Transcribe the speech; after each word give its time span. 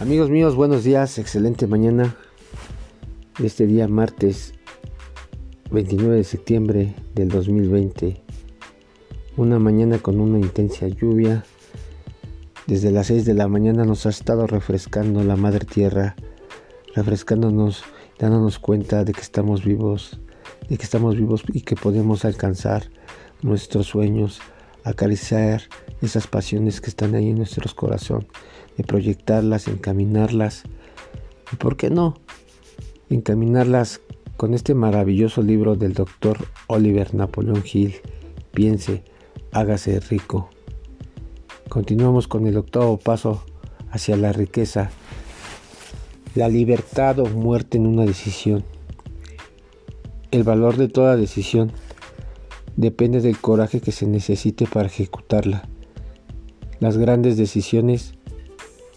Amigos 0.00 0.30
míos, 0.30 0.54
buenos 0.54 0.82
días, 0.82 1.18
excelente 1.18 1.66
mañana. 1.66 2.16
Este 3.38 3.66
día 3.66 3.86
martes 3.86 4.54
29 5.70 6.16
de 6.16 6.24
septiembre 6.24 6.94
del 7.14 7.28
2020. 7.28 8.22
Una 9.36 9.58
mañana 9.58 9.98
con 9.98 10.18
una 10.18 10.38
intensa 10.38 10.88
lluvia. 10.88 11.44
Desde 12.66 12.90
las 12.90 13.08
6 13.08 13.26
de 13.26 13.34
la 13.34 13.46
mañana 13.46 13.84
nos 13.84 14.06
ha 14.06 14.08
estado 14.08 14.46
refrescando 14.46 15.22
la 15.22 15.36
madre 15.36 15.66
tierra, 15.66 16.16
refrescándonos, 16.94 17.84
dándonos 18.18 18.58
cuenta 18.58 19.04
de 19.04 19.12
que 19.12 19.20
estamos 19.20 19.66
vivos, 19.66 20.18
de 20.70 20.78
que 20.78 20.84
estamos 20.84 21.16
vivos 21.16 21.42
y 21.52 21.60
que 21.60 21.76
podemos 21.76 22.24
alcanzar 22.24 22.84
nuestros 23.42 23.88
sueños, 23.88 24.40
acariciar 24.82 25.64
esas 26.00 26.26
pasiones 26.26 26.80
que 26.80 26.88
están 26.88 27.14
ahí 27.14 27.28
en 27.28 27.36
nuestros 27.36 27.74
corazones 27.74 28.28
proyectarlas, 28.82 29.68
encaminarlas 29.68 30.64
y, 31.52 31.56
¿por 31.56 31.76
qué 31.76 31.90
no?, 31.90 32.14
encaminarlas 33.08 34.00
con 34.36 34.54
este 34.54 34.74
maravilloso 34.74 35.42
libro 35.42 35.76
del 35.76 35.92
doctor 35.92 36.38
Oliver 36.66 37.14
Napoleón 37.14 37.62
Hill, 37.70 37.94
Piense, 38.52 39.04
hágase 39.52 40.00
rico. 40.00 40.50
Continuamos 41.68 42.26
con 42.26 42.46
el 42.46 42.56
octavo 42.56 42.98
paso 42.98 43.44
hacia 43.90 44.16
la 44.16 44.32
riqueza, 44.32 44.90
la 46.34 46.48
libertad 46.48 47.18
o 47.18 47.26
muerte 47.26 47.78
en 47.78 47.86
una 47.86 48.04
decisión. 48.04 48.64
El 50.30 50.42
valor 50.42 50.76
de 50.76 50.88
toda 50.88 51.16
decisión 51.16 51.72
depende 52.76 53.20
del 53.20 53.38
coraje 53.38 53.80
que 53.80 53.92
se 53.92 54.06
necesite 54.06 54.66
para 54.66 54.86
ejecutarla. 54.86 55.68
Las 56.78 56.96
grandes 56.96 57.36
decisiones 57.36 58.14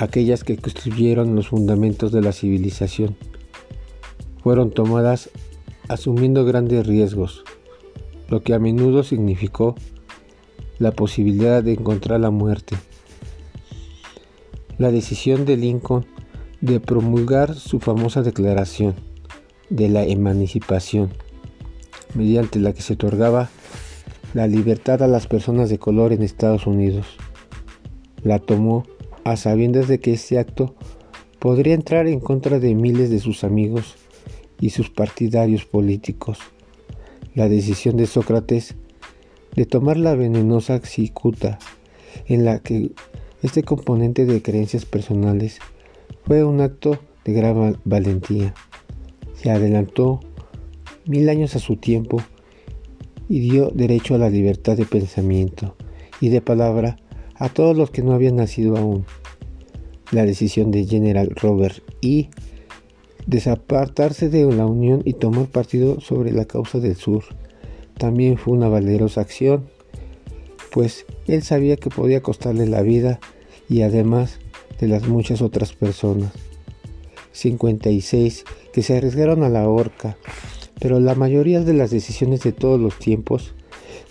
aquellas 0.00 0.44
que 0.44 0.56
construyeron 0.56 1.36
los 1.36 1.48
fundamentos 1.48 2.10
de 2.10 2.22
la 2.22 2.32
civilización. 2.32 3.16
Fueron 4.42 4.70
tomadas 4.70 5.28
asumiendo 5.88 6.46
grandes 6.46 6.86
riesgos, 6.86 7.44
lo 8.30 8.42
que 8.42 8.54
a 8.54 8.58
menudo 8.58 9.02
significó 9.02 9.74
la 10.78 10.92
posibilidad 10.92 11.62
de 11.62 11.74
encontrar 11.74 12.18
la 12.18 12.30
muerte. 12.30 12.76
La 14.78 14.90
decisión 14.90 15.44
de 15.44 15.58
Lincoln 15.58 16.06
de 16.62 16.80
promulgar 16.80 17.54
su 17.54 17.78
famosa 17.78 18.22
declaración 18.22 18.94
de 19.68 19.90
la 19.90 20.04
emancipación, 20.04 21.10
mediante 22.14 22.58
la 22.58 22.72
que 22.72 22.80
se 22.80 22.94
otorgaba 22.94 23.50
la 24.32 24.46
libertad 24.46 25.02
a 25.02 25.08
las 25.08 25.26
personas 25.26 25.68
de 25.68 25.78
color 25.78 26.14
en 26.14 26.22
Estados 26.22 26.66
Unidos, 26.66 27.06
la 28.22 28.38
tomó 28.38 28.86
a 29.24 29.36
sabiendas 29.36 29.88
de 29.88 30.00
que 30.00 30.12
este 30.12 30.38
acto 30.38 30.74
podría 31.38 31.74
entrar 31.74 32.06
en 32.06 32.20
contra 32.20 32.58
de 32.58 32.74
miles 32.74 33.10
de 33.10 33.18
sus 33.18 33.44
amigos 33.44 33.96
y 34.60 34.70
sus 34.70 34.90
partidarios 34.90 35.64
políticos. 35.64 36.38
La 37.34 37.48
decisión 37.48 37.96
de 37.96 38.06
Sócrates 38.06 38.74
de 39.56 39.66
tomar 39.66 39.96
la 39.96 40.14
venenosa 40.14 40.80
cicuta, 40.80 41.58
en 42.26 42.44
la 42.44 42.60
que 42.60 42.92
este 43.42 43.62
componente 43.62 44.26
de 44.26 44.42
creencias 44.42 44.84
personales 44.84 45.58
fue 46.26 46.44
un 46.44 46.60
acto 46.60 46.98
de 47.24 47.32
gran 47.32 47.78
valentía. 47.84 48.54
Se 49.34 49.50
adelantó 49.50 50.20
mil 51.06 51.28
años 51.28 51.56
a 51.56 51.58
su 51.58 51.76
tiempo 51.76 52.22
y 53.28 53.40
dio 53.40 53.70
derecho 53.70 54.14
a 54.14 54.18
la 54.18 54.28
libertad 54.28 54.76
de 54.76 54.84
pensamiento 54.84 55.74
y 56.20 56.28
de 56.28 56.40
palabra 56.40 56.96
a 57.40 57.48
todos 57.48 57.76
los 57.76 57.90
que 57.90 58.02
no 58.02 58.12
habían 58.12 58.36
nacido 58.36 58.76
aún. 58.76 59.04
La 60.12 60.24
decisión 60.24 60.70
de 60.70 60.84
General 60.84 61.30
Robert 61.34 61.78
E. 62.02 62.28
desapartarse 63.26 64.28
de 64.28 64.44
la 64.52 64.66
Unión 64.66 65.02
y 65.04 65.14
tomar 65.14 65.46
partido 65.46 66.00
sobre 66.00 66.32
la 66.32 66.44
causa 66.44 66.78
del 66.78 66.96
sur 66.96 67.24
también 67.96 68.38
fue 68.38 68.54
una 68.54 68.68
valerosa 68.68 69.20
acción, 69.20 69.68
pues 70.70 71.04
él 71.26 71.42
sabía 71.42 71.76
que 71.76 71.90
podía 71.90 72.22
costarle 72.22 72.66
la 72.66 72.82
vida 72.82 73.20
y 73.68 73.82
además 73.82 74.38
de 74.78 74.88
las 74.88 75.06
muchas 75.06 75.42
otras 75.42 75.72
personas. 75.74 76.32
56 77.32 78.44
que 78.72 78.82
se 78.82 78.96
arriesgaron 78.96 79.44
a 79.44 79.48
la 79.48 79.68
horca, 79.68 80.16
pero 80.78 80.98
la 80.98 81.14
mayoría 81.14 81.60
de 81.60 81.74
las 81.74 81.90
decisiones 81.90 82.40
de 82.40 82.52
todos 82.52 82.80
los 82.80 82.98
tiempos 82.98 83.54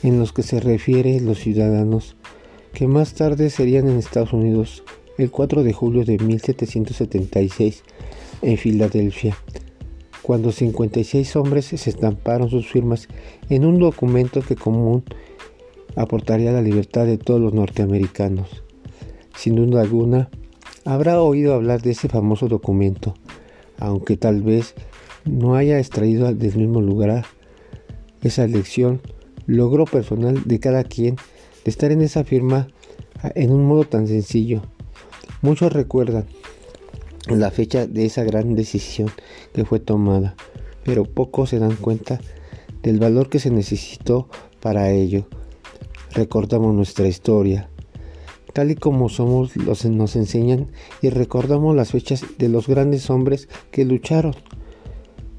en 0.04 0.20
los 0.20 0.34
que 0.34 0.44
se 0.44 0.60
refiere 0.60 1.20
los 1.20 1.40
ciudadanos 1.40 2.16
que 2.74 2.88
más 2.88 3.14
tarde 3.14 3.50
serían 3.50 3.88
en 3.88 3.98
Estados 3.98 4.34
Unidos 4.34 4.84
el 5.18 5.32
4 5.32 5.64
de 5.64 5.74
julio 5.74 6.06
de 6.06 6.18
1776 6.18 7.84
en 8.42 8.58
Filadelfia, 8.58 9.38
cuando 10.22 10.52
56 10.52 11.36
hombres 11.36 11.66
se 11.66 11.90
estamparon 11.90 12.50
sus 12.50 12.68
firmas 12.68 13.08
en 13.50 13.66
un 13.66 13.80
documento 13.80 14.42
que 14.42 14.56
común 14.56 15.04
aportaría 15.96 16.52
la 16.52 16.62
libertad 16.62 17.06
de 17.06 17.18
todos 17.18 17.42
los 17.42 17.54
norteamericanos. 17.54 18.64
Sin 19.36 19.56
duda 19.56 19.82
alguna, 19.82 20.30
habrá 20.86 21.22
oído 21.22 21.54
hablar 21.54 21.82
de 21.82 21.92
ese 21.92 22.08
famoso 22.08 22.48
documento, 22.48 23.14
aunque 23.78 24.18
tal 24.18 24.42
vez 24.42 24.76
no 25.26 25.56
haya 25.56 25.80
extraído 25.80 26.34
del 26.34 26.56
mismo 26.56 26.82
lugar 26.82 27.26
esa 28.22 28.44
elección, 28.44 29.02
logró 29.46 29.86
personal 29.86 30.44
de 30.46 30.60
cada 30.60 30.84
quien 30.84 31.16
de 31.64 31.72
estar 31.72 31.92
en 31.92 32.02
esa 32.02 32.24
firma 32.24 32.68
en 33.36 33.52
un 33.52 33.66
modo 33.66 33.84
tan 33.86 34.08
sencillo. 34.08 34.62
Muchos 35.42 35.74
recuerdan 35.74 36.26
la 37.28 37.52
fecha 37.52 37.86
de 37.86 38.06
esa 38.06 38.24
gran 38.24 38.56
decisión 38.56 39.10
que 39.54 39.66
fue 39.66 39.80
tomada, 39.80 40.36
pero 40.84 41.06
pocos 41.06 41.50
se 41.50 41.60
dan 41.60 41.76
cuenta 41.76 42.20
del 42.84 43.00
valor 43.00 43.30
que 43.30 43.40
se 43.40 43.52
necesitó 43.52 44.28
para 44.60 44.92
ello. 44.92 45.28
Recordamos 46.14 46.74
nuestra 46.74 47.08
historia, 47.08 47.70
tal 48.54 48.72
y 48.72 48.76
como 48.76 49.10
somos 49.10 49.56
los 49.56 49.86
nos 49.86 50.16
enseñan 50.16 50.68
y 51.02 51.10
recordamos 51.10 51.76
las 51.76 51.92
fechas 51.92 52.26
de 52.38 52.50
los 52.50 52.68
grandes 52.68 53.10
hombres 53.10 53.48
que 53.72 53.86
lucharon. 53.86 54.34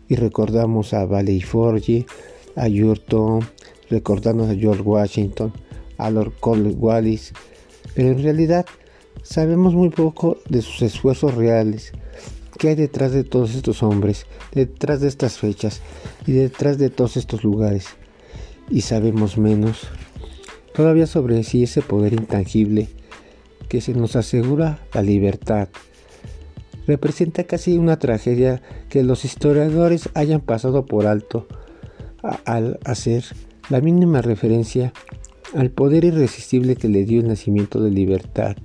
Y 0.08 0.16
recordamos 0.16 0.92
a 0.92 1.06
Valley 1.06 1.40
Forge, 1.40 2.06
a 2.56 2.68
Yurton, 2.68 3.40
recordamos 3.90 4.48
a 4.48 4.54
George 4.54 4.82
Washington, 4.82 5.52
a 6.04 6.10
Lord 6.10 6.32
Cornwallis, 6.40 7.32
pero 7.94 8.08
en 8.08 8.22
realidad 8.22 8.66
sabemos 9.22 9.74
muy 9.74 9.90
poco 9.90 10.38
de 10.48 10.62
sus 10.62 10.82
esfuerzos 10.82 11.34
reales. 11.34 11.92
¿Qué 12.58 12.68
hay 12.68 12.74
detrás 12.74 13.12
de 13.12 13.24
todos 13.24 13.54
estos 13.54 13.82
hombres, 13.82 14.26
detrás 14.52 15.00
de 15.00 15.08
estas 15.08 15.38
fechas 15.38 15.80
y 16.26 16.32
detrás 16.32 16.78
de 16.78 16.90
todos 16.90 17.16
estos 17.16 17.42
lugares? 17.42 17.86
Y 18.68 18.82
sabemos 18.82 19.38
menos 19.38 19.88
todavía 20.74 21.06
sobre 21.06 21.42
sí 21.42 21.62
ese 21.62 21.82
poder 21.82 22.12
intangible 22.12 22.88
que 23.68 23.80
se 23.80 23.94
nos 23.94 24.16
asegura 24.16 24.80
la 24.92 25.02
libertad. 25.02 25.68
Representa 26.86 27.44
casi 27.44 27.78
una 27.78 27.98
tragedia 27.98 28.62
que 28.88 29.02
los 29.02 29.24
historiadores 29.24 30.08
hayan 30.14 30.40
pasado 30.40 30.86
por 30.86 31.06
alto 31.06 31.46
al 32.44 32.78
hacer 32.84 33.24
la 33.68 33.80
mínima 33.80 34.22
referencia 34.22 34.92
al 35.54 35.70
poder 35.70 36.04
irresistible 36.04 36.76
que 36.76 36.88
le 36.88 37.04
dio 37.04 37.20
el 37.20 37.28
nacimiento 37.28 37.82
de 37.82 37.90
libertad 37.90 38.56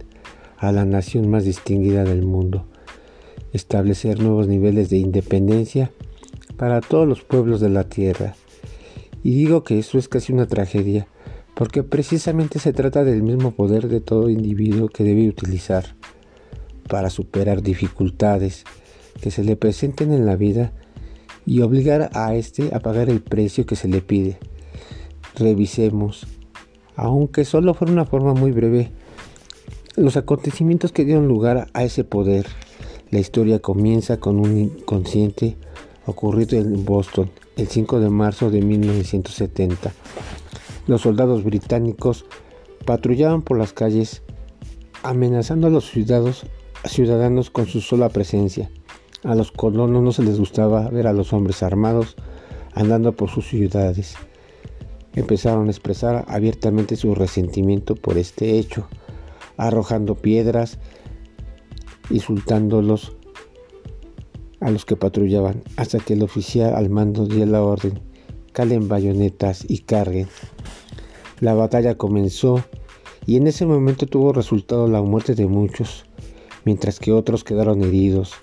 a 0.57 0.71
la 0.71 0.85
nación 0.85 1.29
más 1.29 1.43
distinguida 1.43 2.03
del 2.03 2.23
mundo, 2.23 2.65
establecer 3.53 4.19
nuevos 4.19 4.47
niveles 4.47 4.89
de 4.89 4.97
independencia 4.97 5.91
para 6.57 6.81
todos 6.81 7.07
los 7.07 7.21
pueblos 7.21 7.59
de 7.59 7.69
la 7.69 7.85
tierra. 7.85 8.35
Y 9.23 9.31
digo 9.31 9.63
que 9.63 9.79
eso 9.79 9.97
es 9.97 10.07
casi 10.07 10.31
una 10.31 10.45
tragedia, 10.45 11.07
porque 11.55 11.81
precisamente 11.83 12.59
se 12.59 12.73
trata 12.73 13.03
del 13.03 13.23
mismo 13.23 13.51
poder 13.51 13.87
de 13.87 14.01
todo 14.01 14.29
individuo 14.29 14.87
que 14.87 15.03
debe 15.03 15.27
utilizar 15.27 15.95
para 16.87 17.09
superar 17.09 17.63
dificultades 17.63 18.63
que 19.21 19.31
se 19.31 19.43
le 19.43 19.55
presenten 19.55 20.13
en 20.13 20.25
la 20.25 20.35
vida 20.35 20.73
y 21.47 21.61
obligar 21.61 22.11
a 22.13 22.35
éste 22.35 22.75
a 22.75 22.79
pagar 22.79 23.09
el 23.09 23.21
precio 23.21 23.65
que 23.65 23.75
se 23.75 23.87
le 23.87 24.01
pide. 24.01 24.37
Revisemos 25.35 26.27
aunque 26.95 27.45
solo 27.45 27.73
fuera 27.73 27.93
una 27.93 28.05
forma 28.05 28.33
muy 28.33 28.51
breve, 28.51 28.91
los 29.95 30.17
acontecimientos 30.17 30.91
que 30.91 31.05
dieron 31.05 31.27
lugar 31.27 31.67
a 31.73 31.83
ese 31.83 32.03
poder. 32.03 32.45
La 33.11 33.19
historia 33.19 33.59
comienza 33.59 34.17
con 34.17 34.39
un 34.39 34.57
inconsciente 34.57 35.57
ocurrido 36.05 36.57
en 36.57 36.85
Boston 36.85 37.29
el 37.55 37.67
5 37.67 37.99
de 37.99 38.09
marzo 38.09 38.49
de 38.49 38.61
1970. 38.61 39.93
Los 40.87 41.01
soldados 41.01 41.43
británicos 41.43 42.25
patrullaban 42.85 43.41
por 43.41 43.57
las 43.57 43.73
calles 43.73 44.21
amenazando 45.03 45.67
a 45.67 45.69
los 45.69 45.89
ciudadanos, 45.89 46.45
ciudadanos 46.85 47.49
con 47.49 47.67
su 47.67 47.81
sola 47.81 48.09
presencia. 48.09 48.69
A 49.23 49.35
los 49.35 49.51
colonos 49.51 50.03
no 50.03 50.11
se 50.11 50.23
les 50.23 50.37
gustaba 50.37 50.89
ver 50.89 51.07
a 51.07 51.13
los 51.13 51.33
hombres 51.33 51.63
armados 51.63 52.15
andando 52.73 53.13
por 53.13 53.29
sus 53.29 53.47
ciudades 53.47 54.15
empezaron 55.15 55.67
a 55.67 55.71
expresar 55.71 56.25
abiertamente 56.27 56.95
su 56.95 57.15
resentimiento 57.15 57.95
por 57.95 58.17
este 58.17 58.59
hecho, 58.59 58.87
arrojando 59.57 60.15
piedras 60.15 60.77
insultándolos 62.09 63.13
a 64.59 64.69
los 64.69 64.85
que 64.85 64.95
patrullaban, 64.95 65.63
hasta 65.77 65.99
que 65.99 66.13
el 66.13 66.23
oficial 66.23 66.75
al 66.75 66.89
mando 66.89 67.25
dio 67.25 67.45
la 67.45 67.63
orden, 67.63 67.99
calen 68.51 68.87
bayonetas 68.87 69.65
y 69.67 69.79
carguen. 69.79 70.27
La 71.39 71.53
batalla 71.53 71.97
comenzó 71.97 72.63
y 73.25 73.37
en 73.37 73.47
ese 73.47 73.65
momento 73.65 74.05
tuvo 74.05 74.33
resultado 74.33 74.87
la 74.87 75.01
muerte 75.01 75.33
de 75.33 75.47
muchos, 75.47 76.05
mientras 76.63 76.99
que 76.99 77.11
otros 77.11 77.43
quedaron 77.43 77.83
heridos. 77.83 78.33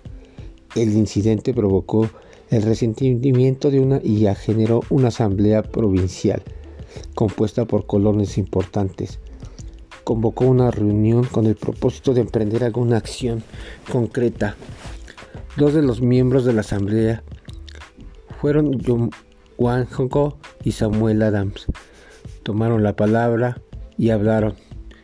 El 0.74 0.92
incidente 0.92 1.54
provocó 1.54 2.08
el 2.50 2.62
resentimiento 2.62 3.70
de 3.70 3.80
una 3.80 4.00
y 4.02 4.26
generó 4.34 4.80
una 4.90 5.08
asamblea 5.08 5.62
provincial 5.62 6.42
compuesta 7.14 7.64
por 7.64 7.86
colones 7.86 8.38
importantes. 8.38 9.18
Convocó 10.04 10.46
una 10.46 10.70
reunión 10.70 11.24
con 11.24 11.46
el 11.46 11.54
propósito 11.54 12.14
de 12.14 12.22
emprender 12.22 12.64
alguna 12.64 12.96
acción 12.96 13.42
concreta. 13.90 14.56
Dos 15.56 15.74
de 15.74 15.82
los 15.82 16.00
miembros 16.00 16.44
de 16.44 16.52
la 16.52 16.62
asamblea 16.62 17.22
fueron 18.40 18.80
John 18.84 19.10
Wanjo 19.58 20.38
y 20.64 20.72
Samuel 20.72 21.22
Adams. 21.22 21.66
Tomaron 22.42 22.82
la 22.82 22.96
palabra 22.96 23.60
y 23.96 24.10
hablaron 24.10 24.54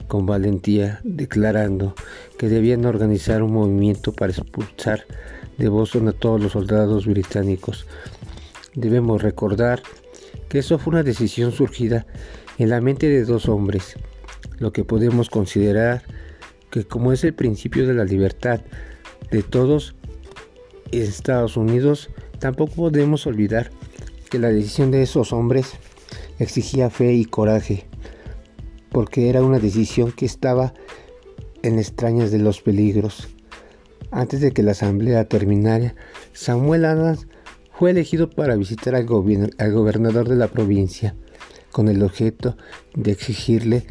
con 0.08 0.26
valentía, 0.26 1.00
declarando 1.04 1.94
que 2.38 2.48
debían 2.48 2.84
organizar 2.86 3.42
un 3.42 3.52
movimiento 3.52 4.12
para 4.12 4.32
expulsar 4.32 5.04
de 5.58 5.68
Boston 5.68 6.08
a 6.08 6.12
todos 6.12 6.40
los 6.40 6.52
soldados 6.52 7.06
británicos. 7.06 7.86
Debemos 8.74 9.22
recordar 9.22 9.82
que 10.48 10.58
eso 10.58 10.78
fue 10.78 10.92
una 10.92 11.02
decisión 11.02 11.52
surgida 11.52 12.06
en 12.58 12.70
la 12.70 12.80
mente 12.80 13.08
de 13.08 13.24
dos 13.24 13.48
hombres, 13.48 13.96
lo 14.58 14.72
que 14.72 14.84
podemos 14.84 15.30
considerar 15.30 16.02
que 16.70 16.84
como 16.84 17.12
es 17.12 17.24
el 17.24 17.34
principio 17.34 17.86
de 17.86 17.94
la 17.94 18.04
libertad 18.04 18.60
de 19.30 19.42
todos 19.42 19.94
en 20.92 21.02
Estados 21.02 21.56
Unidos, 21.56 22.10
tampoco 22.38 22.74
podemos 22.74 23.26
olvidar 23.26 23.70
que 24.30 24.38
la 24.38 24.48
decisión 24.48 24.90
de 24.90 25.02
esos 25.02 25.32
hombres 25.32 25.72
exigía 26.38 26.90
fe 26.90 27.14
y 27.14 27.24
coraje, 27.24 27.86
porque 28.90 29.28
era 29.28 29.42
una 29.42 29.58
decisión 29.58 30.12
que 30.12 30.26
estaba 30.26 30.74
en 31.62 31.78
extrañas 31.78 32.30
de 32.30 32.38
los 32.38 32.60
peligros. 32.60 33.28
Antes 34.10 34.40
de 34.40 34.52
que 34.52 34.62
la 34.62 34.72
asamblea 34.72 35.28
terminara, 35.28 35.94
Samuel 36.32 36.84
Adams 36.84 37.26
fue 37.78 37.92
elegido 37.92 38.28
para 38.28 38.56
visitar 38.56 38.96
al, 38.96 39.06
gobernador 39.06 40.28
de 40.28 40.34
la 40.34 40.48
provincia, 40.48 41.14
con 41.70 41.88
el 41.88 42.02
objeto 42.02 42.56
de 42.94 43.12
exigirle 43.12 43.86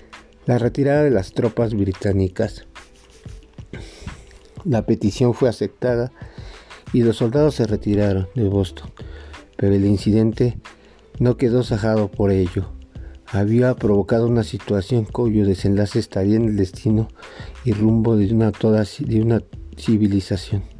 la 0.45 0.57
retirada 0.57 1.03
de 1.03 1.09
las 1.11 1.31
tropas 1.31 1.73
británicas. 1.73 2.65
La 4.65 4.85
petición 4.85 5.33
fue 5.33 5.47
aceptada 5.47 6.11
y 6.91 7.03
los 7.03 7.15
soldados 7.15 7.55
se 7.55 7.65
retiraron 7.65 8.27
de 8.35 8.49
Boston, 8.49 8.91
pero 9.55 9.73
el 9.73 9.85
incidente 9.85 10.57
no 11.19 11.37
quedó 11.37 11.63
sajado 11.63 12.11
por 12.11 12.31
ello. 12.31 12.69
Había 13.25 13.73
provocado 13.75 14.27
una 14.27 14.43
situación 14.43 15.05
cuyo 15.05 15.45
desenlace 15.45 15.99
estaría 15.99 16.35
en 16.35 16.43
el 16.43 16.57
destino 16.57 17.07
y 17.63 17.71
rumbo 17.71 18.17
de 18.17 18.33
una, 18.33 18.51
toda, 18.51 18.83
de 18.99 19.21
una 19.21 19.43
civilización. 19.77 20.76